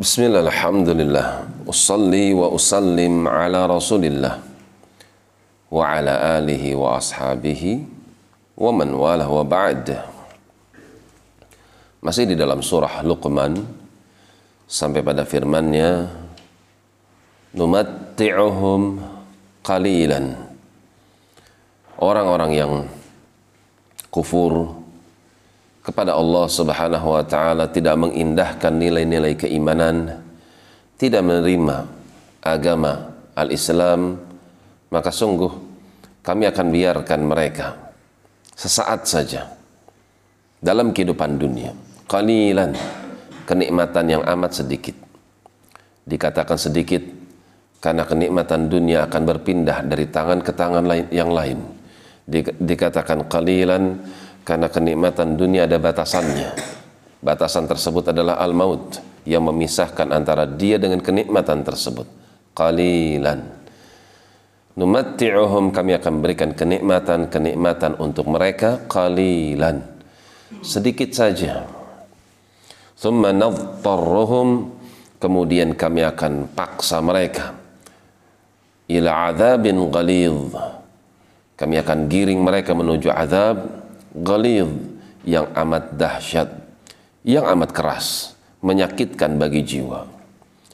[0.00, 1.44] Bismillah, alhamdulillah.
[1.68, 4.40] Usalli wa usallim ala rasulillah
[5.68, 7.84] Wa ala alihi wa ashabihi
[8.56, 10.00] Wa man walah wa ba'd.
[12.00, 13.60] Masih di dalam surah Luqman
[14.64, 16.08] Sampai pada firmannya
[17.52, 19.04] Numatti'uhum
[19.60, 20.32] qalilan.
[22.00, 22.72] Orang-orang yang
[24.08, 24.79] kufur
[25.80, 30.20] kepada Allah Subhanahu wa taala tidak mengindahkan nilai-nilai keimanan,
[31.00, 31.88] tidak menerima
[32.44, 34.20] agama al-Islam,
[34.92, 35.52] maka sungguh
[36.20, 37.66] kami akan biarkan mereka
[38.52, 39.48] sesaat saja
[40.60, 41.72] dalam kehidupan dunia.
[42.04, 42.76] Qalilan
[43.48, 44.94] kenikmatan yang amat sedikit.
[46.04, 47.02] Dikatakan sedikit
[47.80, 51.58] karena kenikmatan dunia akan berpindah dari tangan ke tangan lain yang lain.
[52.60, 53.98] Dikatakan qalilan
[54.42, 56.56] karena kenikmatan dunia ada batasannya.
[57.20, 58.96] Batasan tersebut adalah al-maut
[59.28, 62.08] yang memisahkan antara dia dengan kenikmatan tersebut.
[62.56, 63.60] Qalilan.
[64.74, 69.84] Numatti'uhum kami akan berikan kenikmatan-kenikmatan untuk mereka qalilan.
[70.64, 71.68] Sedikit saja.
[72.96, 74.72] Thumma nadtarruhum
[75.20, 77.60] kemudian kami akan paksa mereka
[78.90, 80.50] ila adzabin ghalidh.
[81.54, 83.79] Kami akan giring mereka menuju azab
[84.14, 84.70] ghalidh
[85.26, 86.48] yang amat dahsyat,
[87.22, 90.08] yang amat keras, menyakitkan bagi jiwa.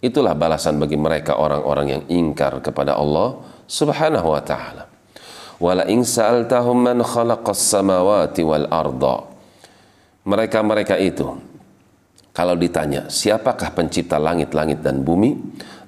[0.00, 3.36] Itulah balasan bagi mereka orang-orang yang ingkar kepada Allah
[3.68, 4.88] Subhanahu wa taala.
[5.60, 9.28] Wala in sa'altahum man khalaqas samawati wal arda.
[10.24, 11.50] Mereka-mereka itu
[12.30, 15.36] kalau ditanya, siapakah pencipta langit-langit dan bumi?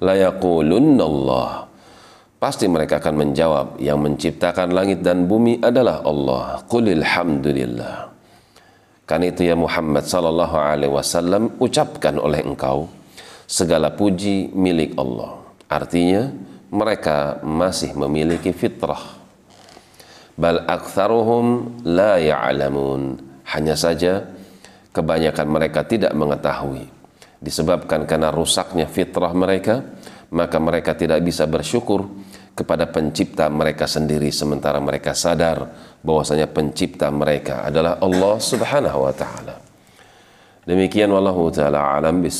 [0.03, 1.72] La Allah
[2.43, 6.59] Pasti mereka akan menjawab, yang menciptakan langit dan bumi adalah Allah.
[6.67, 8.11] Qulil hamdulillah.
[9.07, 12.91] Karena itu ya Muhammad sallallahu alaihi wasallam ucapkan oleh engkau
[13.47, 15.39] segala puji milik Allah.
[15.71, 16.35] Artinya
[16.67, 19.23] mereka masih memiliki fitrah.
[20.35, 23.23] Bal aktsaruhum la ya'lamun.
[23.55, 24.19] Hanya saja
[24.91, 26.91] kebanyakan mereka tidak mengetahui
[27.39, 29.83] disebabkan karena rusaknya fitrah mereka
[30.31, 32.22] maka mereka tidak bisa bersyukur
[32.53, 35.65] kepada pencipta mereka sendiri sementara mereka sadar
[36.05, 39.57] bahwasanya pencipta mereka adalah Allah Subhanahu wa taala.
[40.63, 42.37] Demikian wallahu taala alam bis